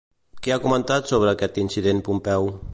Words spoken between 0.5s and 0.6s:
ha